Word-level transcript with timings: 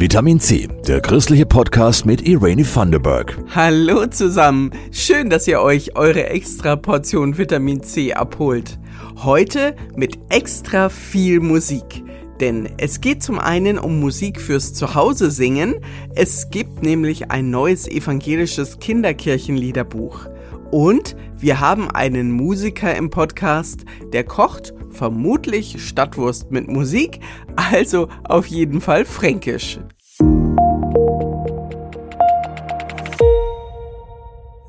Vitamin 0.00 0.38
C, 0.38 0.68
der 0.86 1.00
christliche 1.00 1.44
Podcast 1.44 2.06
mit 2.06 2.22
Irene 2.24 2.62
Thunderberg. 2.62 3.36
Hallo 3.52 4.06
zusammen, 4.06 4.70
schön, 4.92 5.28
dass 5.28 5.48
ihr 5.48 5.60
euch 5.60 5.96
eure 5.96 6.28
extra 6.28 6.76
Portion 6.76 7.36
Vitamin 7.36 7.82
C 7.82 8.12
abholt. 8.12 8.78
Heute 9.16 9.74
mit 9.96 10.16
extra 10.28 10.88
viel 10.88 11.40
Musik. 11.40 12.04
Denn 12.38 12.68
es 12.78 13.00
geht 13.00 13.24
zum 13.24 13.40
einen 13.40 13.76
um 13.76 13.98
Musik 13.98 14.40
fürs 14.40 14.72
Zuhause 14.72 15.32
singen, 15.32 15.74
es 16.14 16.48
gibt 16.48 16.84
nämlich 16.84 17.32
ein 17.32 17.50
neues 17.50 17.88
evangelisches 17.88 18.78
Kinderkirchenliederbuch. 18.78 20.28
Und 20.70 21.16
wir 21.38 21.60
haben 21.60 21.90
einen 21.90 22.30
Musiker 22.30 22.94
im 22.94 23.08
Podcast, 23.08 23.86
der 24.12 24.24
kocht 24.24 24.74
vermutlich 24.90 25.82
Stadtwurst 25.82 26.50
mit 26.50 26.68
Musik, 26.68 27.20
also 27.56 28.08
auf 28.24 28.46
jeden 28.46 28.82
Fall 28.82 29.06
fränkisch. 29.06 29.78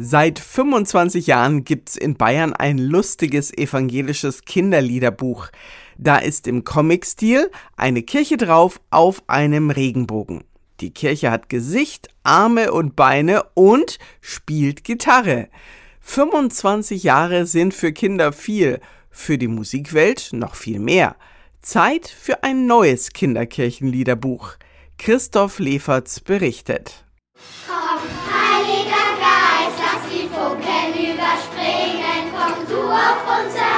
Seit 0.01 0.39
25 0.39 1.27
Jahren 1.27 1.65
gibt's 1.65 1.97
in 1.97 2.15
Bayern 2.15 2.53
ein 2.53 2.77
lustiges 2.77 3.51
evangelisches 3.51 4.45
Kinderliederbuch. 4.45 5.49
Da 5.97 6.17
ist 6.17 6.47
im 6.47 6.63
Comic-Stil 6.63 7.51
eine 7.75 8.03
Kirche 8.03 8.37
drauf 8.37 8.79
auf 8.89 9.21
einem 9.27 9.69
Regenbogen. 9.69 10.45
Die 10.79 10.91
Kirche 10.91 11.29
hat 11.29 11.49
Gesicht, 11.49 12.07
Arme 12.23 12.71
und 12.71 12.95
Beine 12.95 13.43
und 13.53 13.99
spielt 14.21 14.85
Gitarre. 14.85 15.49
25 16.01 17.03
Jahre 17.03 17.45
sind 17.45 17.73
für 17.73 17.91
Kinder 17.91 18.31
viel, 18.31 18.79
für 19.09 19.37
die 19.37 19.47
Musikwelt 19.47 20.29
noch 20.33 20.55
viel 20.55 20.79
mehr. 20.79 21.15
Zeit 21.61 22.07
für 22.07 22.43
ein 22.43 22.65
neues 22.65 23.11
Kinderkirchenliederbuch. 23.11 24.53
Christoph 24.97 25.59
Leferz 25.59 26.19
berichtet. 26.19 27.05
Komm, 27.67 28.01
Heiliger 28.31 29.09
Geist, 29.19 29.79
lass 29.79 30.11
die 30.11 30.27
Funken 30.27 31.13
überspringen, 31.13 32.33
komm 32.33 32.67
du 32.67 32.81
auf 32.81 33.45
uns 33.45 33.68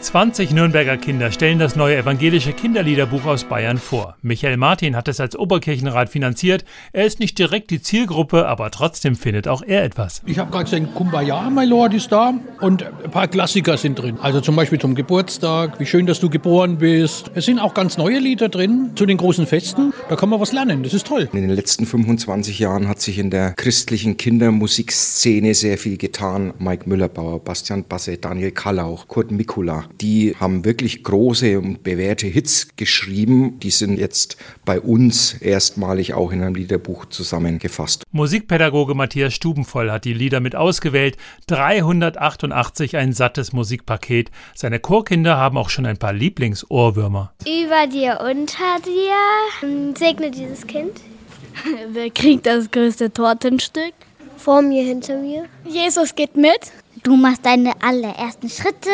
20 0.00 0.52
Nürnberger 0.52 0.96
Kinder 0.96 1.32
stellen 1.32 1.58
das 1.58 1.74
neue 1.74 1.96
evangelische 1.96 2.52
Kinderliederbuch 2.52 3.24
aus 3.24 3.44
Bayern 3.44 3.78
vor. 3.78 4.16
Michael 4.22 4.56
Martin 4.56 4.94
hat 4.94 5.08
es 5.08 5.20
als 5.20 5.36
Oberkirchenrat 5.36 6.08
finanziert. 6.08 6.64
Er 6.92 7.06
ist 7.06 7.18
nicht 7.18 7.38
direkt 7.38 7.70
die 7.70 7.80
Zielgruppe, 7.80 8.46
aber 8.46 8.70
trotzdem 8.70 9.16
findet 9.16 9.48
auch 9.48 9.62
er 9.62 9.84
etwas. 9.84 10.22
Ich 10.26 10.38
habe 10.38 10.50
gerade 10.50 10.64
gesehen, 10.64 10.88
Kumbaya, 10.94 11.50
my 11.50 11.64
Lord, 11.64 11.94
ist 11.94 12.12
da 12.12 12.34
und 12.60 12.84
ein 12.84 13.10
paar 13.10 13.26
Klassiker 13.28 13.76
sind 13.76 13.96
drin. 13.96 14.18
Also 14.20 14.40
zum 14.40 14.54
Beispiel 14.54 14.78
zum 14.78 14.94
Geburtstag, 14.94 15.80
wie 15.80 15.86
schön, 15.86 16.06
dass 16.06 16.20
du 16.20 16.30
geboren 16.30 16.78
bist. 16.78 17.30
Es 17.34 17.46
sind 17.46 17.58
auch 17.58 17.74
ganz 17.74 17.96
neue 17.96 18.18
Lieder 18.18 18.48
drin 18.48 18.90
zu 18.94 19.06
den 19.06 19.16
großen 19.16 19.46
Festen. 19.46 19.92
Da 20.08 20.16
kann 20.16 20.28
man 20.28 20.40
was 20.40 20.52
lernen, 20.52 20.82
das 20.82 20.94
ist 20.94 21.06
toll. 21.06 21.28
In 21.32 21.40
den 21.42 21.50
letzten 21.50 21.86
25 21.86 22.58
Jahren 22.58 22.86
hat 22.88 23.00
sich 23.00 23.18
in 23.18 23.30
der 23.30 23.52
christlichen 23.52 24.16
Kindermusikszene 24.16 25.54
sehr 25.54 25.78
viel 25.78 25.96
getan. 25.96 26.54
Mike 26.58 26.88
Müllerbauer, 26.88 27.40
Bastian 27.40 27.84
Basse, 27.84 28.18
Daniel 28.18 28.52
Kallauch, 28.52 29.08
Kurt 29.08 29.30
Mikula. 29.30 29.85
Die 30.00 30.36
haben 30.38 30.64
wirklich 30.64 31.02
große 31.02 31.58
und 31.58 31.82
bewährte 31.82 32.26
Hits 32.26 32.76
geschrieben. 32.76 33.58
Die 33.60 33.70
sind 33.70 33.98
jetzt 33.98 34.36
bei 34.64 34.80
uns 34.80 35.34
erstmalig 35.34 36.14
auch 36.14 36.32
in 36.32 36.42
einem 36.42 36.54
Liederbuch 36.54 37.06
zusammengefasst. 37.06 38.04
Musikpädagoge 38.12 38.94
Matthias 38.94 39.34
Stubenvoll 39.34 39.90
hat 39.90 40.04
die 40.04 40.12
Lieder 40.12 40.40
mit 40.40 40.56
ausgewählt. 40.56 41.16
388 41.46 42.96
ein 42.96 43.12
sattes 43.12 43.52
Musikpaket. 43.52 44.30
Seine 44.54 44.80
Chorkinder 44.80 45.36
haben 45.36 45.56
auch 45.56 45.70
schon 45.70 45.86
ein 45.86 45.96
paar 45.96 46.12
Lieblingsohrwürmer. 46.12 47.32
Über 47.42 47.86
dir, 47.86 48.20
unter 48.20 48.76
dir. 48.84 49.94
Segne 49.96 50.30
dieses 50.30 50.66
Kind. 50.66 51.00
Wer 51.92 52.10
kriegt 52.10 52.46
das 52.46 52.70
größte 52.70 53.12
Tortenstück? 53.12 53.94
Vor 54.36 54.62
mir, 54.62 54.84
hinter 54.84 55.18
mir. 55.18 55.46
Jesus 55.64 56.14
geht 56.14 56.36
mit. 56.36 56.72
Du 57.06 57.14
machst 57.14 57.46
deine 57.46 57.70
allerersten 57.82 58.50
Schritte. 58.50 58.90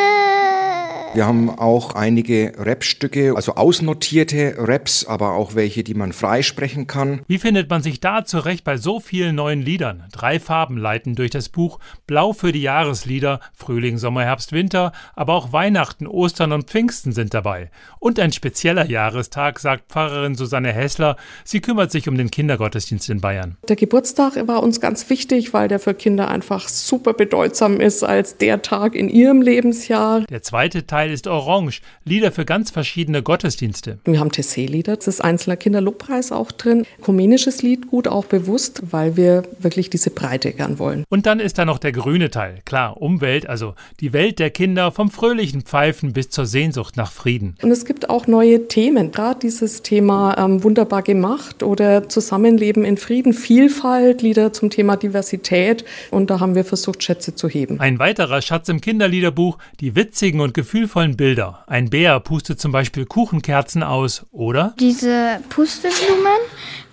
Wir 1.15 1.25
haben 1.25 1.49
auch 1.49 1.95
einige 1.95 2.53
Rapstücke, 2.57 3.33
also 3.35 3.53
ausnotierte 3.53 4.55
Raps, 4.57 5.05
aber 5.05 5.33
auch 5.33 5.55
welche, 5.55 5.83
die 5.83 5.95
man 5.95 6.13
freisprechen 6.13 6.85
kann. 6.85 7.21
Wie 7.27 7.39
findet 7.39 7.71
man 7.71 7.81
sich 7.81 7.99
da 7.99 8.23
zurecht 8.23 8.63
bei 8.63 8.77
so 8.77 8.99
vielen 8.99 9.35
neuen 9.35 9.61
Liedern? 9.61 10.05
Drei 10.11 10.39
Farben 10.39 10.77
leiten 10.77 11.15
durch 11.15 11.31
das 11.31 11.49
Buch. 11.49 11.79
Blau 12.05 12.33
für 12.33 12.51
die 12.51 12.61
Jahreslieder, 12.61 13.39
Frühling, 13.53 13.97
Sommer, 13.97 14.23
Herbst, 14.23 14.51
Winter, 14.51 14.91
aber 15.15 15.33
auch 15.33 15.51
Weihnachten, 15.51 16.05
Ostern 16.05 16.51
und 16.51 16.69
Pfingsten 16.69 17.13
sind 17.13 17.33
dabei. 17.33 17.71
Und 17.99 18.19
ein 18.19 18.31
spezieller 18.31 18.85
Jahrestag, 18.85 19.59
sagt 19.59 19.91
Pfarrerin 19.91 20.35
Susanne 20.35 20.71
Hessler. 20.71 21.15
Sie 21.43 21.61
kümmert 21.61 21.91
sich 21.91 22.07
um 22.07 22.17
den 22.17 22.29
Kindergottesdienst 22.29 23.09
in 23.09 23.21
Bayern. 23.21 23.57
Der 23.69 23.75
Geburtstag 23.75 24.47
war 24.47 24.61
uns 24.61 24.79
ganz 24.79 25.09
wichtig, 25.09 25.53
weil 25.53 25.67
der 25.67 25.79
für 25.79 25.95
Kinder 25.95 26.27
einfach 26.27 26.69
super 26.69 27.13
bedeutsam 27.13 27.79
ist 27.79 28.02
als 28.03 28.37
der 28.37 28.61
Tag 28.61 28.95
in 28.95 29.09
ihrem 29.09 29.41
Lebensjahr. 29.41 30.21
Der 30.29 30.41
zweite 30.41 30.85
Teil 30.85 31.11
ist 31.11 31.27
Orange, 31.27 31.81
Lieder 32.05 32.31
für 32.31 32.45
ganz 32.45 32.71
verschiedene 32.71 33.23
Gottesdienste. 33.23 33.99
Wir 34.05 34.19
haben 34.19 34.29
Tessé-Lieder, 34.29 34.95
das 34.95 35.07
ist 35.07 35.21
einzelner 35.21 35.57
Kinderlobpreis 35.57 36.31
auch 36.31 36.51
drin. 36.51 36.85
Ökumenisches 36.99 37.61
Lied 37.61 37.87
gut 37.87 38.07
auch 38.07 38.25
bewusst, 38.25 38.83
weil 38.91 39.15
wir 39.17 39.43
wirklich 39.59 39.89
diese 39.89 40.09
Breite 40.09 40.51
gern 40.53 40.79
wollen. 40.79 41.03
Und 41.09 41.25
dann 41.25 41.39
ist 41.39 41.57
da 41.57 41.65
noch 41.65 41.79
der 41.79 41.91
grüne 41.91 42.29
Teil. 42.29 42.59
Klar, 42.65 43.01
Umwelt, 43.01 43.47
also 43.47 43.75
die 43.99 44.13
Welt 44.13 44.39
der 44.39 44.49
Kinder 44.49 44.91
vom 44.91 45.09
fröhlichen 45.09 45.61
Pfeifen 45.61 46.13
bis 46.13 46.29
zur 46.29 46.45
Sehnsucht 46.45 46.97
nach 46.97 47.11
Frieden. 47.11 47.55
Und 47.61 47.71
es 47.71 47.85
gibt 47.85 48.09
auch 48.09 48.27
neue 48.27 48.67
Themen, 48.67 49.11
gerade 49.11 49.39
dieses 49.39 49.81
Thema 49.81 50.37
ähm, 50.37 50.63
wunderbar 50.63 51.01
gemacht 51.01 51.63
oder 51.63 52.09
Zusammenleben 52.09 52.85
in 52.85 52.97
Frieden, 52.97 53.33
Vielfalt, 53.33 54.21
Lieder 54.21 54.53
zum 54.53 54.69
Thema 54.69 54.95
Diversität. 54.95 55.85
Und 56.11 56.29
da 56.29 56.39
haben 56.39 56.55
wir 56.55 56.65
versucht, 56.65 57.03
Schätze 57.03 57.35
zu 57.35 57.47
heben. 57.47 57.79
Ein 57.79 57.92
weiterer 57.99 58.41
Schatz 58.41 58.69
im 58.69 58.81
Kinderliederbuch, 58.81 59.57
die 59.79 59.95
witzigen 59.95 60.41
und 60.41 60.53
gefühlvollen 60.53 61.17
Bilder. 61.17 61.63
Ein 61.67 61.89
Bär 61.89 62.19
pustet 62.19 62.59
zum 62.59 62.71
Beispiel 62.71 63.05
Kuchenkerzen 63.05 63.83
aus, 63.83 64.25
oder? 64.31 64.73
Diese 64.79 65.39
Pusteblumen. 65.49 66.39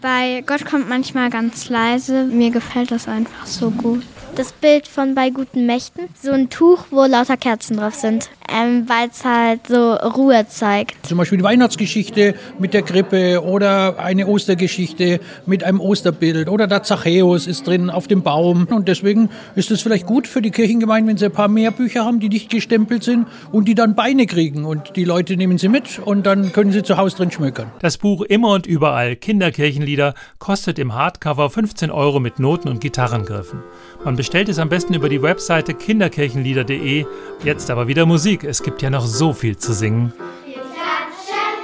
Bei 0.01 0.43
Gott 0.47 0.65
kommt 0.65 0.89
manchmal 0.89 1.31
ganz 1.31 1.69
leise. 1.69 2.25
Mir 2.25 2.51
gefällt 2.51 2.91
das 2.91 3.09
einfach 3.09 3.47
so 3.47 3.71
gut. 3.71 4.03
Das 4.37 4.53
Bild 4.53 4.87
von 4.87 5.15
bei 5.15 5.31
guten 5.31 5.67
Mächten. 5.67 6.09
So 6.21 6.33
ein 6.33 6.49
Tuch, 6.49 6.87
wo 6.91 7.05
lauter 7.05 7.37
Kerzen 7.37 7.77
drauf 7.77 7.95
sind. 7.95 8.31
Ähm, 8.53 8.89
weil 8.89 9.09
es 9.11 9.25
halt 9.25 9.69
so 9.69 9.95
Ruhe 9.95 10.47
zeigt. 10.49 11.07
Zum 11.07 11.19
Beispiel 11.19 11.39
die 11.39 11.45
Weihnachtsgeschichte 11.45 12.35
mit 12.59 12.75
der 12.75 12.83
Krippe 12.83 13.43
oder 13.45 13.99
eine 13.99 14.27
Ostergeschichte 14.27 15.21
mit 15.47 15.63
einem 15.63 15.81
Osterbild 15.81 16.49
oder 16.49 16.67
der 16.67 16.83
Zachäus 16.83 17.47
ist 17.47 17.67
drin 17.67 17.91
auf 17.91 18.09
dem 18.09 18.23
Baum. 18.23 18.67
Und 18.71 18.89
deswegen 18.89 19.31
ist 19.55 19.71
es 19.71 19.83
vielleicht 19.83 20.07
gut 20.07 20.27
für 20.27 20.43
die 20.43 20.51
Kirchengemeinden, 20.51 21.11
wenn 21.11 21.17
sie 21.17 21.27
ein 21.27 21.33
paar 21.33 21.49
mehr 21.49 21.71
Bücher 21.71 22.05
haben, 22.05 22.21
die 22.21 22.29
nicht 22.29 22.51
gestempelt 22.51 23.05
sind 23.05 23.27
und 23.53 23.69
die 23.69 23.75
dann 23.75 23.95
Beine 23.95 24.27
kriegen. 24.27 24.65
Und 24.65 24.97
die 24.97 25.05
Leute 25.05 25.37
nehmen 25.37 25.59
sie 25.59 25.69
mit 25.69 25.99
und 25.99 26.27
dann 26.27 26.53
können 26.53 26.73
sie 26.73 26.83
zu 26.83 26.97
Hause 26.97 27.17
drin 27.17 27.31
schmökern. 27.31 27.71
Das 27.81 27.99
Buch 27.99 28.23
Immer 28.23 28.55
und 28.55 28.67
Überall 28.67 29.17
Kinderkirchenlieder 29.17 30.15
kostet 30.39 30.79
im 30.79 30.95
Hardcover 30.95 31.51
15 31.51 31.91
Euro 31.91 32.21
mit 32.21 32.39
Noten 32.39 32.69
und 32.69 32.81
Gitarrengriffen. 32.81 33.61
Man 34.05 34.17
bestellt 34.17 34.49
es 34.49 34.59
am 34.59 34.69
besten 34.69 34.95
über 34.95 35.09
die 35.09 35.23
Webseite 35.23 35.75
kinderkirchenlieder.de. 35.75 37.05
Jetzt 37.45 37.71
aber 37.71 37.87
wieder 37.87 38.07
Musik. 38.07 38.40
Es 38.43 38.63
gibt 38.63 38.81
ja 38.81 38.89
noch 38.89 39.07
so 39.07 39.35
viel 39.35 39.59
zu 39.59 39.75
singen. 39.75 40.15
Wir 40.47 40.55
klatschen 40.55 41.59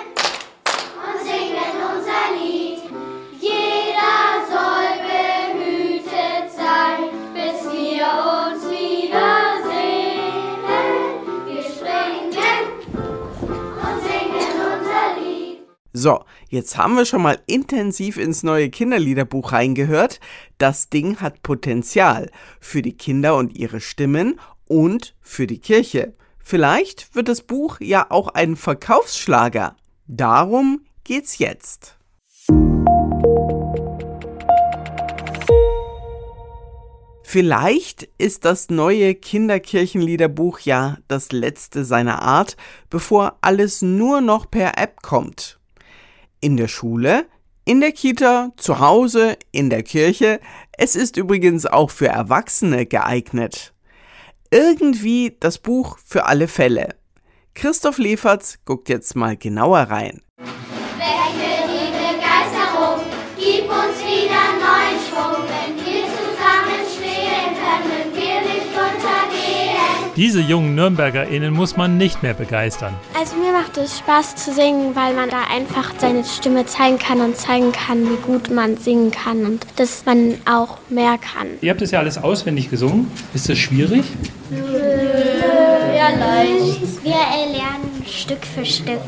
und 1.02 1.18
singen 1.24 1.72
unser 1.80 2.26
Lied. 2.36 2.82
Jeder 3.40 4.44
soll 4.50 4.92
behütet 5.08 6.52
sein, 6.54 7.10
bis 7.32 7.64
wir 7.72 8.06
uns 8.28 8.62
wiedersehen. 8.68 10.20
Wir 11.46 11.62
springen 11.62 12.34
und 12.92 13.98
singen 14.02 14.50
unser 14.60 15.06
Lied. 15.18 15.58
So, 15.94 16.24
jetzt 16.50 16.76
haben 16.76 16.96
wir 16.96 17.06
schon 17.06 17.22
mal 17.22 17.38
intensiv 17.46 18.18
ins 18.18 18.42
neue 18.42 18.68
Kinderliederbuch 18.68 19.52
reingehört. 19.52 20.20
Das 20.58 20.90
Ding 20.90 21.20
hat 21.20 21.42
Potenzial 21.42 22.30
für 22.60 22.82
die 22.82 22.96
Kinder 22.98 23.36
und 23.36 23.56
ihre 23.56 23.80
Stimmen 23.80 24.38
und 24.68 25.14
für 25.22 25.46
die 25.46 25.58
Kirche. 25.58 26.12
Vielleicht 26.48 27.16
wird 27.16 27.26
das 27.26 27.42
Buch 27.42 27.80
ja 27.80 28.06
auch 28.08 28.28
ein 28.28 28.54
Verkaufsschlager. 28.54 29.74
Darum 30.06 30.82
geht's 31.02 31.38
jetzt. 31.38 31.98
Vielleicht 37.24 38.08
ist 38.18 38.44
das 38.44 38.70
neue 38.70 39.16
Kinderkirchenliederbuch 39.16 40.60
ja 40.60 40.98
das 41.08 41.32
letzte 41.32 41.84
seiner 41.84 42.22
Art, 42.22 42.56
bevor 42.90 43.38
alles 43.40 43.82
nur 43.82 44.20
noch 44.20 44.48
per 44.48 44.78
App 44.78 45.02
kommt. 45.02 45.58
In 46.40 46.56
der 46.56 46.68
Schule, 46.68 47.26
in 47.64 47.80
der 47.80 47.90
Kita, 47.90 48.52
zu 48.56 48.78
Hause, 48.78 49.36
in 49.50 49.68
der 49.68 49.82
Kirche. 49.82 50.38
Es 50.78 50.94
ist 50.94 51.16
übrigens 51.16 51.66
auch 51.66 51.90
für 51.90 52.06
Erwachsene 52.06 52.86
geeignet. 52.86 53.72
Irgendwie 54.50 55.36
das 55.40 55.58
Buch 55.58 55.98
für 56.04 56.26
alle 56.26 56.48
Fälle. 56.48 56.96
Christoph 57.54 57.98
Leferz 57.98 58.58
guckt 58.64 58.88
jetzt 58.88 59.16
mal 59.16 59.36
genauer 59.36 59.80
rein. 59.80 60.22
Diese 70.16 70.40
jungen 70.40 70.74
NürnbergerInnen 70.74 71.52
muss 71.52 71.76
man 71.76 71.98
nicht 71.98 72.22
mehr 72.22 72.32
begeistern. 72.32 72.94
Also 73.18 73.36
mir 73.36 73.52
macht 73.52 73.76
es 73.76 73.98
Spaß 73.98 74.34
zu 74.36 74.50
singen, 74.50 74.96
weil 74.96 75.12
man 75.12 75.28
da 75.28 75.42
einfach 75.54 75.92
seine 75.98 76.24
Stimme 76.24 76.64
zeigen 76.64 76.98
kann 76.98 77.20
und 77.20 77.36
zeigen 77.36 77.70
kann, 77.72 78.02
wie 78.08 78.16
gut 78.22 78.50
man 78.50 78.78
singen 78.78 79.10
kann 79.10 79.44
und 79.44 79.66
dass 79.76 80.06
man 80.06 80.36
auch 80.50 80.78
mehr 80.88 81.18
kann. 81.18 81.48
Ihr 81.60 81.70
habt 81.70 81.82
das 81.82 81.90
ja 81.90 81.98
alles 81.98 82.16
auswendig 82.16 82.70
gesungen. 82.70 83.10
Ist 83.34 83.50
das 83.50 83.58
schwierig? 83.58 84.04
Ja, 84.50 86.08
leicht. 86.08 87.04
Wir 87.04 87.12
lernen 87.12 88.02
Stück 88.06 88.46
für 88.46 88.64
Stück. 88.64 89.02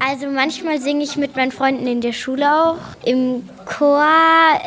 Also 0.00 0.26
manchmal 0.28 0.80
singe 0.80 1.04
ich 1.04 1.16
mit 1.16 1.36
meinen 1.36 1.52
Freunden 1.52 1.86
in 1.86 2.00
der 2.00 2.12
Schule 2.12 2.46
auch. 2.46 2.78
Im 3.04 3.42
Chor 3.64 4.06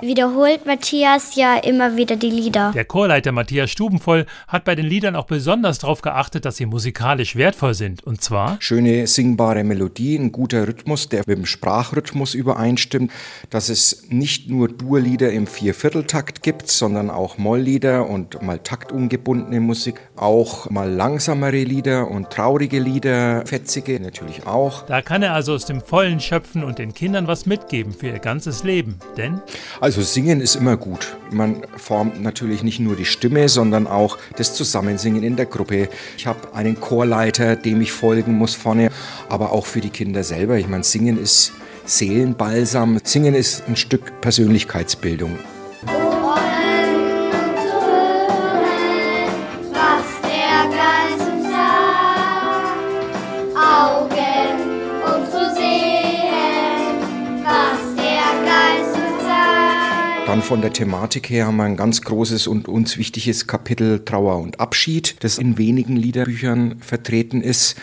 wiederholt 0.01 0.65
Matthias 0.65 1.35
ja 1.35 1.57
immer 1.57 1.95
wieder 1.95 2.15
die 2.15 2.29
Lieder. 2.29 2.71
Der 2.73 2.85
Chorleiter 2.85 3.31
Matthias 3.31 3.71
Stubenvoll 3.71 4.25
hat 4.47 4.65
bei 4.65 4.75
den 4.75 4.85
Liedern 4.85 5.15
auch 5.15 5.25
besonders 5.25 5.79
darauf 5.79 6.01
geachtet, 6.01 6.45
dass 6.45 6.57
sie 6.57 6.65
musikalisch 6.65 7.35
wertvoll 7.35 7.73
sind. 7.73 8.03
Und 8.03 8.21
zwar 8.21 8.57
schöne 8.59 9.07
singbare 9.07 9.63
Melodie, 9.63 10.17
ein 10.17 10.31
guter 10.31 10.67
Rhythmus, 10.67 11.09
der 11.09 11.23
mit 11.25 11.37
dem 11.37 11.45
Sprachrhythmus 11.45 12.35
übereinstimmt, 12.35 13.11
dass 13.49 13.69
es 13.69 14.07
nicht 14.09 14.49
nur 14.49 14.67
Durlieder 14.67 15.31
im 15.31 15.47
Viervierteltakt 15.47 16.43
gibt, 16.43 16.67
sondern 16.67 17.09
auch 17.09 17.37
Molllieder 17.37 18.07
und 18.07 18.41
mal 18.41 18.59
taktungebundene 18.59 19.59
Musik, 19.59 19.99
auch 20.21 20.69
mal 20.69 20.89
langsamere 20.89 21.63
Lieder 21.63 22.09
und 22.09 22.29
traurige 22.29 22.79
Lieder, 22.79 23.45
fetzige 23.45 23.99
natürlich 23.99 24.45
auch. 24.45 24.85
Da 24.85 25.01
kann 25.01 25.23
er 25.23 25.33
also 25.33 25.53
aus 25.53 25.65
dem 25.65 25.81
Vollen 25.81 26.19
schöpfen 26.19 26.63
und 26.63 26.77
den 26.79 26.93
Kindern 26.93 27.27
was 27.27 27.45
mitgeben 27.45 27.93
für 27.93 28.07
ihr 28.07 28.19
ganzes 28.19 28.63
Leben. 28.63 28.99
Denn? 29.17 29.41
Also 29.79 30.01
singen 30.01 30.39
ist 30.39 30.55
immer 30.55 30.77
gut. 30.77 31.17
Man 31.31 31.63
formt 31.77 32.21
natürlich 32.21 32.63
nicht 32.63 32.79
nur 32.79 32.95
die 32.95 33.05
Stimme, 33.05 33.49
sondern 33.49 33.87
auch 33.87 34.17
das 34.37 34.53
Zusammensingen 34.53 35.23
in 35.23 35.35
der 35.35 35.47
Gruppe. 35.47 35.89
Ich 36.17 36.27
habe 36.27 36.53
einen 36.53 36.79
Chorleiter, 36.79 37.55
dem 37.55 37.81
ich 37.81 37.91
folgen 37.91 38.35
muss 38.35 38.55
vorne, 38.55 38.89
aber 39.29 39.51
auch 39.51 39.65
für 39.65 39.81
die 39.81 39.89
Kinder 39.89 40.23
selber. 40.23 40.57
Ich 40.57 40.67
meine, 40.67 40.83
singen 40.83 41.21
ist 41.21 41.53
Seelenbalsam. 41.85 42.99
Singen 43.03 43.33
ist 43.33 43.63
ein 43.67 43.75
Stück 43.75 44.21
Persönlichkeitsbildung. 44.21 45.37
Dann 60.41 60.47
von 60.47 60.61
der 60.61 60.73
Thematik 60.73 61.29
her 61.29 61.45
haben 61.45 61.57
wir 61.57 61.65
ein 61.65 61.77
ganz 61.77 62.01
großes 62.01 62.47
und 62.47 62.67
uns 62.67 62.97
wichtiges 62.97 63.45
Kapitel 63.45 64.03
Trauer 64.03 64.39
und 64.39 64.59
Abschied, 64.59 65.17
das 65.19 65.37
in 65.37 65.59
wenigen 65.59 65.95
Liederbüchern 65.95 66.79
vertreten 66.79 67.43
ist 67.43 67.77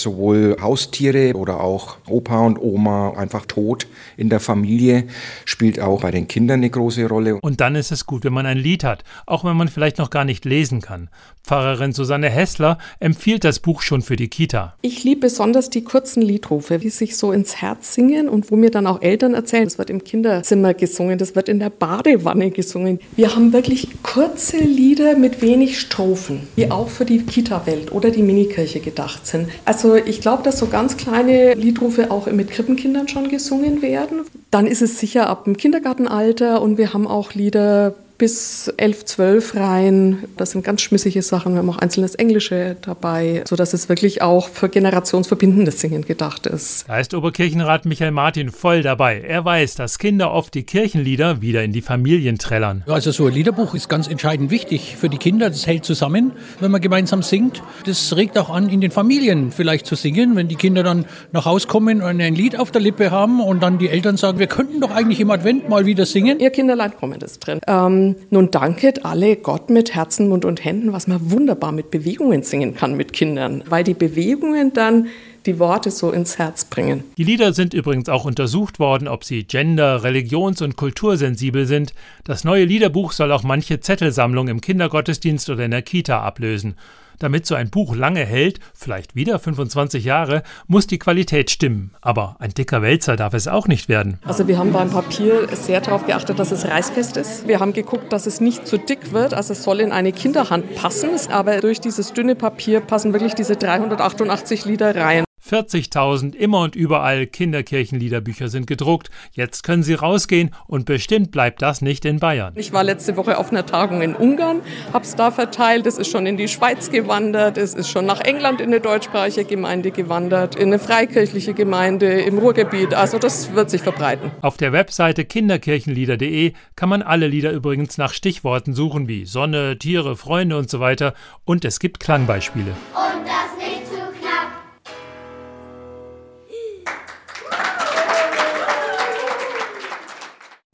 sowohl 0.00 0.56
Haustiere 0.60 1.34
oder 1.34 1.60
auch 1.60 1.96
Opa 2.08 2.46
und 2.46 2.58
Oma 2.58 3.14
einfach 3.16 3.46
tot 3.46 3.86
in 4.16 4.28
der 4.28 4.40
Familie, 4.40 5.04
spielt 5.44 5.80
auch 5.80 6.02
bei 6.02 6.10
den 6.10 6.28
Kindern 6.28 6.60
eine 6.60 6.70
große 6.70 7.06
Rolle. 7.06 7.36
Und 7.36 7.60
dann 7.60 7.74
ist 7.74 7.92
es 7.92 8.06
gut, 8.06 8.24
wenn 8.24 8.32
man 8.32 8.46
ein 8.46 8.58
Lied 8.58 8.84
hat, 8.84 9.04
auch 9.26 9.44
wenn 9.44 9.56
man 9.56 9.68
vielleicht 9.68 9.98
noch 9.98 10.10
gar 10.10 10.24
nicht 10.24 10.44
lesen 10.44 10.80
kann. 10.80 11.08
Pfarrerin 11.42 11.92
Susanne 11.92 12.28
Hessler 12.28 12.78
empfiehlt 13.00 13.42
das 13.42 13.60
Buch 13.60 13.80
schon 13.80 14.02
für 14.02 14.16
die 14.16 14.28
Kita. 14.28 14.74
Ich 14.82 15.02
liebe 15.04 15.22
besonders 15.22 15.70
die 15.70 15.82
kurzen 15.82 16.20
Liedrufe, 16.20 16.82
wie 16.82 16.90
sich 16.90 17.16
so 17.16 17.32
ins 17.32 17.56
Herz 17.56 17.94
singen 17.94 18.28
und 18.28 18.50
wo 18.50 18.56
mir 18.56 18.70
dann 18.70 18.86
auch 18.86 19.00
Eltern 19.00 19.34
erzählen, 19.34 19.64
das 19.64 19.78
wird 19.78 19.88
im 19.88 20.04
Kinderzimmer 20.04 20.74
gesungen, 20.74 21.18
das 21.18 21.34
wird 21.34 21.48
in 21.48 21.58
der 21.58 21.70
Badewanne 21.70 22.50
gesungen. 22.50 23.00
Wir 23.16 23.34
haben 23.34 23.52
wirklich 23.52 23.88
kurze 24.02 24.58
Lieder 24.58 25.16
mit 25.16 25.40
wenig 25.40 25.80
Strophen, 25.80 26.48
die 26.56 26.70
auch 26.70 26.88
für 26.88 27.04
die 27.04 27.20
Kita-Welt 27.20 27.92
oder 27.92 28.10
die 28.10 28.22
Minikirche 28.22 28.80
gedacht 28.80 29.26
sind. 29.26 29.48
Also 29.64 29.87
also 29.88 30.04
ich 30.04 30.20
glaube, 30.20 30.42
dass 30.42 30.58
so 30.58 30.66
ganz 30.66 30.98
kleine 30.98 31.54
Liedrufe 31.54 32.10
auch 32.10 32.26
mit 32.26 32.50
Krippenkindern 32.50 33.08
schon 33.08 33.28
gesungen 33.28 33.80
werden. 33.80 34.20
Dann 34.50 34.66
ist 34.66 34.82
es 34.82 34.98
sicher 34.98 35.28
ab 35.28 35.44
dem 35.44 35.56
Kindergartenalter 35.56 36.60
und 36.60 36.76
wir 36.76 36.92
haben 36.92 37.06
auch 37.06 37.32
Lieder 37.32 37.94
bis 38.18 38.72
11, 38.76 39.04
12 39.04 39.54
rein. 39.54 40.24
Das 40.36 40.50
sind 40.50 40.64
ganz 40.64 40.82
schmissige 40.82 41.22
Sachen. 41.22 41.52
Wir 41.54 41.60
haben 41.60 41.70
auch 41.70 41.78
einzelnes 41.78 42.16
Englische 42.16 42.76
dabei, 42.82 43.44
sodass 43.48 43.72
es 43.72 43.88
wirklich 43.88 44.22
auch 44.22 44.48
für 44.48 44.68
generationsverbindendes 44.68 45.80
Singen 45.80 46.04
gedacht 46.04 46.46
ist. 46.46 46.84
Da 46.88 46.98
ist 46.98 47.14
Oberkirchenrat 47.14 47.84
Michael 47.84 48.10
Martin 48.10 48.50
voll 48.50 48.82
dabei. 48.82 49.20
Er 49.20 49.44
weiß, 49.44 49.76
dass 49.76 49.98
Kinder 49.98 50.32
oft 50.32 50.52
die 50.54 50.64
Kirchenlieder 50.64 51.40
wieder 51.40 51.62
in 51.62 51.72
die 51.72 51.80
Familien 51.80 52.38
trällern. 52.38 52.82
Also 52.88 53.12
so 53.12 53.26
ein 53.26 53.32
Liederbuch 53.32 53.74
ist 53.74 53.88
ganz 53.88 54.08
entscheidend 54.08 54.50
wichtig 54.50 54.96
für 54.96 55.08
die 55.08 55.18
Kinder. 55.18 55.48
Das 55.48 55.68
hält 55.68 55.84
zusammen, 55.84 56.32
wenn 56.58 56.72
man 56.72 56.80
gemeinsam 56.80 57.22
singt. 57.22 57.62
Das 57.86 58.16
regt 58.16 58.36
auch 58.36 58.50
an, 58.50 58.68
in 58.68 58.80
den 58.80 58.90
Familien 58.90 59.52
vielleicht 59.52 59.86
zu 59.86 59.94
singen, 59.94 60.34
wenn 60.34 60.48
die 60.48 60.56
Kinder 60.56 60.82
dann 60.82 61.04
nach 61.30 61.44
Hause 61.44 61.68
kommen 61.68 62.02
und 62.02 62.20
ein 62.20 62.34
Lied 62.34 62.58
auf 62.58 62.72
der 62.72 62.80
Lippe 62.80 63.12
haben 63.12 63.40
und 63.40 63.62
dann 63.62 63.78
die 63.78 63.88
Eltern 63.88 64.16
sagen, 64.16 64.40
wir 64.40 64.48
könnten 64.48 64.80
doch 64.80 64.90
eigentlich 64.90 65.20
im 65.20 65.30
Advent 65.30 65.68
mal 65.68 65.86
wieder 65.86 66.04
singen. 66.04 66.40
Ihr 66.40 66.50
Kinderlein 66.50 66.96
kommen 66.96 67.20
das 67.20 67.38
drin. 67.38 67.60
Ähm, 67.68 68.07
nun 68.30 68.50
danket 68.50 69.04
alle 69.04 69.36
Gott 69.36 69.70
mit 69.70 69.94
Herzen, 69.94 70.28
Mund 70.28 70.44
und 70.44 70.64
Händen, 70.64 70.92
was 70.92 71.06
man 71.06 71.30
wunderbar 71.30 71.72
mit 71.72 71.90
Bewegungen 71.90 72.42
singen 72.42 72.74
kann 72.74 72.96
mit 72.96 73.12
Kindern, 73.12 73.62
weil 73.68 73.84
die 73.84 73.94
Bewegungen 73.94 74.72
dann 74.72 75.08
die 75.46 75.58
Worte 75.58 75.90
so 75.90 76.10
ins 76.10 76.38
Herz 76.38 76.64
bringen. 76.66 77.04
Die 77.16 77.24
Lieder 77.24 77.52
sind 77.52 77.72
übrigens 77.72 78.08
auch 78.08 78.24
untersucht 78.24 78.78
worden, 78.78 79.08
ob 79.08 79.24
sie 79.24 79.44
gender-, 79.44 80.04
religions- 80.04 80.60
und 80.62 80.76
kultursensibel 80.76 81.66
sind. 81.66 81.94
Das 82.24 82.44
neue 82.44 82.64
Liederbuch 82.64 83.12
soll 83.12 83.32
auch 83.32 83.42
manche 83.42 83.80
Zettelsammlung 83.80 84.48
im 84.48 84.60
Kindergottesdienst 84.60 85.48
oder 85.48 85.64
in 85.64 85.70
der 85.70 85.82
Kita 85.82 86.20
ablösen. 86.20 86.74
Damit 87.18 87.46
so 87.46 87.54
ein 87.54 87.70
Buch 87.70 87.94
lange 87.94 88.24
hält, 88.24 88.60
vielleicht 88.74 89.14
wieder 89.14 89.38
25 89.38 90.04
Jahre, 90.04 90.42
muss 90.66 90.86
die 90.86 90.98
Qualität 90.98 91.50
stimmen. 91.50 91.92
Aber 92.00 92.36
ein 92.38 92.50
dicker 92.50 92.82
Wälzer 92.82 93.16
darf 93.16 93.34
es 93.34 93.48
auch 93.48 93.68
nicht 93.68 93.88
werden. 93.88 94.18
Also 94.24 94.46
wir 94.48 94.58
haben 94.58 94.72
beim 94.72 94.90
Papier 94.90 95.48
sehr 95.54 95.80
darauf 95.80 96.06
geachtet, 96.06 96.38
dass 96.38 96.52
es 96.52 96.66
reißfest 96.66 97.16
ist. 97.16 97.48
Wir 97.48 97.60
haben 97.60 97.72
geguckt, 97.72 98.12
dass 98.12 98.26
es 98.26 98.40
nicht 98.40 98.66
zu 98.66 98.78
dick 98.78 99.12
wird. 99.12 99.34
Also 99.34 99.52
es 99.52 99.62
soll 99.62 99.80
in 99.80 99.92
eine 99.92 100.12
Kinderhand 100.12 100.74
passen. 100.74 101.10
Aber 101.30 101.60
durch 101.60 101.80
dieses 101.80 102.12
dünne 102.12 102.34
Papier 102.34 102.80
passen 102.80 103.12
wirklich 103.12 103.34
diese 103.34 103.56
388 103.56 104.64
Liter 104.64 104.94
rein. 104.94 105.27
40.000 105.48 106.34
immer 106.34 106.60
und 106.60 106.76
überall 106.76 107.26
Kinderkirchenliederbücher 107.26 108.48
sind 108.48 108.66
gedruckt. 108.66 109.10
Jetzt 109.32 109.62
können 109.62 109.82
sie 109.82 109.94
rausgehen 109.94 110.50
und 110.66 110.84
bestimmt 110.84 111.30
bleibt 111.30 111.62
das 111.62 111.80
nicht 111.80 112.04
in 112.04 112.18
Bayern. 112.18 112.52
Ich 112.56 112.72
war 112.72 112.84
letzte 112.84 113.16
Woche 113.16 113.38
auf 113.38 113.50
einer 113.50 113.64
Tagung 113.64 114.02
in 114.02 114.14
Ungarn, 114.14 114.60
habe 114.92 115.04
es 115.04 115.16
da 115.16 115.30
verteilt. 115.30 115.86
Es 115.86 115.98
ist 115.98 116.10
schon 116.10 116.26
in 116.26 116.36
die 116.36 116.48
Schweiz 116.48 116.90
gewandert, 116.90 117.56
es 117.56 117.74
ist 117.74 117.88
schon 117.88 118.06
nach 118.06 118.20
England 118.20 118.60
in 118.60 118.68
eine 118.68 118.80
deutschsprachige 118.80 119.44
Gemeinde 119.44 119.90
gewandert, 119.90 120.54
in 120.54 120.68
eine 120.68 120.78
freikirchliche 120.78 121.54
Gemeinde 121.54 122.20
im 122.20 122.38
Ruhrgebiet. 122.38 122.94
Also 122.94 123.18
das 123.18 123.54
wird 123.54 123.70
sich 123.70 123.82
verbreiten. 123.82 124.30
Auf 124.42 124.56
der 124.56 124.72
Webseite 124.72 125.24
kinderkirchenlieder.de 125.24 126.52
kann 126.76 126.88
man 126.88 127.02
alle 127.02 127.26
Lieder 127.26 127.52
übrigens 127.52 127.98
nach 127.98 128.12
Stichworten 128.12 128.74
suchen 128.74 129.08
wie 129.08 129.24
Sonne, 129.24 129.78
Tiere, 129.78 130.16
Freunde 130.16 130.58
und 130.58 130.68
so 130.70 130.80
weiter. 130.80 131.14
Und 131.44 131.64
es 131.64 131.80
gibt 131.80 132.00
Klangbeispiele. 132.00 132.72
Und 132.94 133.26
das 133.26 133.57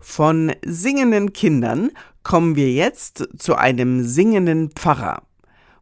Von 0.00 0.52
singenden 0.62 1.32
Kindern 1.32 1.90
kommen 2.22 2.54
wir 2.54 2.70
jetzt 2.70 3.26
zu 3.38 3.54
einem 3.54 4.02
singenden 4.02 4.72
Pfarrer. 4.72 5.22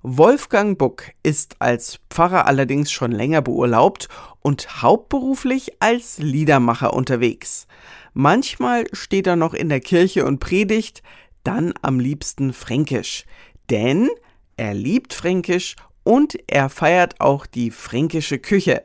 Wolfgang 0.02 0.78
Buck 0.78 1.12
ist 1.22 1.56
als 1.58 1.98
Pfarrer 2.10 2.46
allerdings 2.46 2.90
schon 2.92 3.12
länger 3.12 3.42
beurlaubt 3.42 4.08
und 4.40 4.82
hauptberuflich 4.82 5.80
als 5.80 6.18
Liedermacher 6.18 6.94
unterwegs. 6.94 7.66
Manchmal 8.12 8.86
steht 8.92 9.26
er 9.26 9.36
noch 9.36 9.54
in 9.54 9.68
der 9.68 9.80
Kirche 9.80 10.24
und 10.24 10.38
predigt, 10.38 11.02
dann 11.44 11.74
am 11.82 12.00
liebsten 12.00 12.52
Fränkisch. 12.52 13.24
Denn 13.70 14.08
er 14.56 14.74
liebt 14.74 15.12
Fränkisch 15.12 15.76
und 16.04 16.38
er 16.46 16.68
feiert 16.68 17.20
auch 17.20 17.46
die 17.46 17.70
fränkische 17.70 18.38
Küche. 18.38 18.84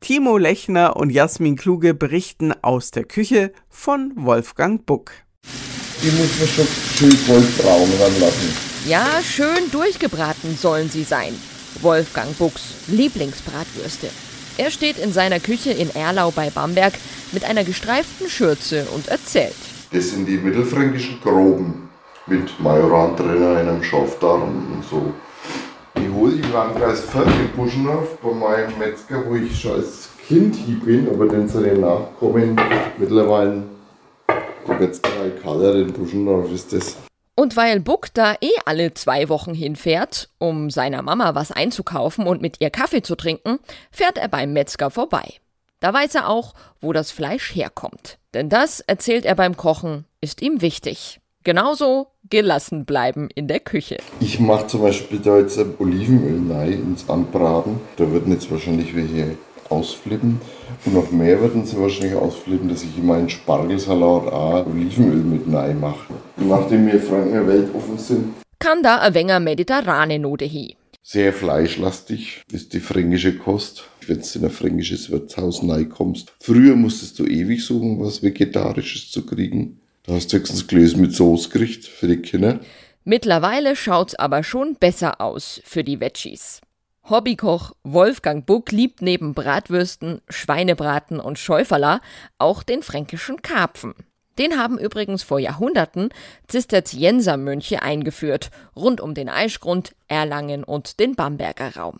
Timo 0.00 0.36
Lechner 0.36 0.96
und 0.96 1.10
Jasmin 1.10 1.56
Kluge 1.56 1.94
berichten 1.94 2.52
aus 2.62 2.90
der 2.90 3.04
Küche 3.04 3.52
von 3.70 4.12
Wolfgang 4.16 4.84
Buck. 4.84 5.12
Die 6.02 6.10
muss 6.10 6.38
man 6.38 6.48
schon 6.48 6.66
schön 6.94 7.26
goldbraun 7.26 7.90
ranlassen. 7.98 8.73
Ja, 8.86 9.06
schön 9.22 9.70
durchgebraten 9.72 10.58
sollen 10.58 10.90
sie 10.90 11.04
sein. 11.04 11.34
Wolfgang 11.80 12.36
Bucks 12.36 12.74
Lieblingsbratwürste. 12.86 14.10
Er 14.58 14.70
steht 14.70 14.98
in 14.98 15.10
seiner 15.10 15.40
Küche 15.40 15.70
in 15.70 15.88
Erlau 15.94 16.30
bei 16.30 16.50
Bamberg 16.50 16.92
mit 17.32 17.46
einer 17.46 17.64
gestreiften 17.64 18.28
Schürze 18.28 18.84
und 18.94 19.08
erzählt. 19.08 19.54
Das 19.90 20.10
sind 20.10 20.26
die 20.26 20.36
mittelfränkischen 20.36 21.18
Groben 21.22 21.88
mit 22.26 22.60
Majoran 22.60 23.16
drin, 23.16 23.42
einem 23.42 23.82
Schafdarm 23.82 24.42
und 24.42 24.84
so. 24.84 25.14
Die 25.96 26.10
hole 26.12 26.34
ich 26.34 26.44
im 26.44 26.52
Landkreis 26.52 27.00
Fürth 27.00 27.26
in 27.26 27.56
Buschendorf 27.56 28.18
bei 28.22 28.32
meinem 28.32 28.78
Metzger, 28.78 29.24
wo 29.26 29.34
ich 29.34 29.58
schon 29.58 29.76
als 29.76 30.10
Kind 30.28 30.56
hier 30.56 30.78
bin, 30.80 31.08
aber 31.08 31.26
dann 31.26 31.48
zu 31.48 31.62
den 31.62 31.80
Nachkommen 31.80 32.60
mittlerweile 32.98 33.62
die 34.68 34.72
Metzgerei 34.72 35.30
Kaller 35.42 35.74
in 35.76 35.90
Buschendorf 35.90 36.52
ist 36.52 36.70
das. 36.70 36.96
Und 37.44 37.56
weil 37.56 37.78
Buck 37.78 38.08
da 38.14 38.36
eh 38.40 38.56
alle 38.64 38.94
zwei 38.94 39.28
Wochen 39.28 39.52
hinfährt, 39.52 40.30
um 40.38 40.70
seiner 40.70 41.02
Mama 41.02 41.34
was 41.34 41.52
einzukaufen 41.52 42.26
und 42.26 42.40
mit 42.40 42.62
ihr 42.62 42.70
Kaffee 42.70 43.02
zu 43.02 43.16
trinken, 43.16 43.58
fährt 43.90 44.16
er 44.16 44.28
beim 44.28 44.54
Metzger 44.54 44.90
vorbei. 44.90 45.34
Da 45.78 45.92
weiß 45.92 46.14
er 46.14 46.30
auch, 46.30 46.54
wo 46.80 46.94
das 46.94 47.10
Fleisch 47.10 47.54
herkommt. 47.54 48.16
Denn 48.32 48.48
das, 48.48 48.80
erzählt 48.80 49.26
er 49.26 49.34
beim 49.34 49.58
Kochen, 49.58 50.06
ist 50.22 50.40
ihm 50.40 50.62
wichtig. 50.62 51.20
Genauso 51.42 52.06
gelassen 52.30 52.86
bleiben 52.86 53.28
in 53.34 53.46
der 53.46 53.60
Küche. 53.60 53.98
Ich 54.20 54.40
mache 54.40 54.66
zum 54.66 54.80
Beispiel 54.80 55.18
da 55.18 55.36
jetzt 55.36 55.58
Olivenöl 55.78 56.50
rein 56.50 56.72
ins 56.72 57.10
Anbraten. 57.10 57.78
Da 57.98 58.10
würden 58.10 58.32
jetzt 58.32 58.50
wahrscheinlich 58.50 58.96
welche 58.96 59.36
ausflippen. 59.70 60.40
Und 60.84 60.94
noch 60.94 61.10
mehr 61.10 61.40
würden 61.40 61.64
sie 61.64 61.78
wahrscheinlich 61.78 62.14
ausflippen, 62.14 62.68
dass 62.68 62.82
ich 62.82 62.96
in 62.98 63.06
meinen 63.06 63.28
Spargelsalat 63.28 64.32
auch 64.32 64.66
Olivenöl 64.66 65.22
mit 65.22 65.42
rein 65.52 65.80
mache. 65.80 66.14
Nachdem 66.36 66.86
wir 66.86 67.00
Franken 67.00 67.46
weltoffen 67.46 67.98
sind. 67.98 68.34
Kann 68.58 68.82
da 68.82 68.98
ein 68.98 69.14
wenger 69.14 69.40
mediterrane 69.40 70.18
Note 70.18 70.46
hi. 70.46 70.76
Sehr 71.02 71.34
fleischlastig 71.34 72.42
ist 72.50 72.72
die 72.72 72.80
fränkische 72.80 73.36
Kost. 73.36 73.84
Wenn 74.06 74.20
du 74.20 74.38
in 74.38 74.44
ein 74.44 74.50
fränkisches 74.50 75.10
Wirtshaus 75.10 75.62
kommst. 75.90 76.32
Früher 76.40 76.76
musstest 76.76 77.18
du 77.18 77.26
ewig 77.26 77.64
suchen, 77.64 78.00
was 78.00 78.22
Vegetarisches 78.22 79.10
zu 79.10 79.24
kriegen. 79.24 79.80
Da 80.04 80.14
hast 80.14 80.32
du 80.32 80.38
höchstens 80.38 80.66
Gläser 80.66 80.98
mit 80.98 81.14
Soße 81.14 81.48
gekriegt 81.48 81.86
für 81.86 82.08
die 82.08 82.18
Kinder. 82.18 82.60
Mittlerweile 83.04 83.76
schaut's 83.76 84.14
aber 84.14 84.42
schon 84.42 84.76
besser 84.76 85.20
aus 85.20 85.60
für 85.64 85.84
die 85.84 86.00
Veggies. 86.00 86.60
Hobbykoch 87.08 87.72
Wolfgang 87.82 88.46
Buck 88.46 88.72
liebt 88.72 89.02
neben 89.02 89.34
Bratwürsten, 89.34 90.22
Schweinebraten 90.30 91.20
und 91.20 91.38
Schäuferler 91.38 92.00
auch 92.38 92.62
den 92.62 92.82
fränkischen 92.82 93.42
Karpfen. 93.42 93.94
Den 94.38 94.58
haben 94.58 94.78
übrigens 94.78 95.22
vor 95.22 95.38
Jahrhunderten 95.38 96.08
Zisterziensermönche 96.48 97.82
eingeführt, 97.82 98.50
rund 98.74 99.02
um 99.02 99.12
den 99.12 99.28
Aischgrund, 99.28 99.94
Erlangen 100.08 100.64
und 100.64 100.98
den 100.98 101.14
Bamberger 101.14 101.76
Raum. 101.76 101.98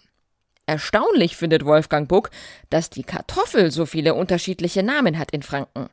Erstaunlich 0.67 1.37
findet 1.37 1.67
Wolfgang 1.67 2.09
Buck, 2.09 2.31
dass 2.71 2.89
die 2.89 3.05
Kartoffel 3.05 3.71
so 3.71 3.85
viele 3.85 4.15
unterschiedliche 4.15 4.83
Namen 4.83 5.19
hat 5.19 5.33
in 5.33 5.43
Franken. 5.43 5.91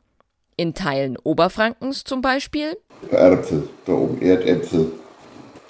In 0.56 0.72
Teilen 0.72 1.18
Oberfrankens 1.18 2.04
zum 2.04 2.22
Beispiel 2.22 2.78
Äpfel, 3.10 3.68
da 3.84 3.92
oben 3.92 4.22
Erdäpfel. 4.22 4.92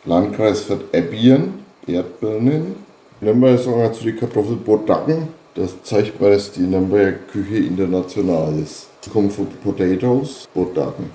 Landkreis 0.04 0.68
wird 0.68 0.94
Ebbien, 0.94 1.64
Erdbirnen, 1.87 2.76
Nürnberg 3.23 3.57
sagen 3.57 3.95
zu 3.95 4.02
die 4.02 4.17
Kartoffel 4.17 4.57
Bodacken. 4.57 5.29
Das 5.55 5.81
zeigt 5.85 6.21
mal, 6.21 6.33
dass 6.33 6.50
die 6.50 6.62
Nürnberger 6.62 7.19
Küche 7.31 7.59
international 7.59 8.59
ist. 8.59 8.88
Von 9.12 9.31
Potatoes, 9.62 10.49
Bodacken. 10.52 11.11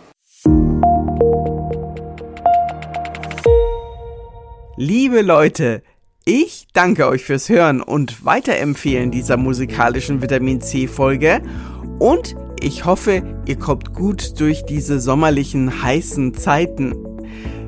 Liebe 4.77 5.21
Leute, 5.21 5.83
ich 6.23 6.67
danke 6.71 7.07
euch 7.09 7.25
fürs 7.25 7.49
Hören 7.49 7.81
und 7.81 8.23
Weiterempfehlen 8.23 9.11
dieser 9.11 9.35
musikalischen 9.35 10.21
Vitamin 10.21 10.61
C 10.61 10.87
Folge 10.87 11.41
und 11.99 12.37
ich 12.61 12.85
hoffe, 12.85 13.21
ihr 13.45 13.59
kommt 13.59 13.93
gut 13.93 14.39
durch 14.39 14.63
diese 14.63 15.01
sommerlichen 15.01 15.83
heißen 15.83 16.33
Zeiten. 16.35 17.06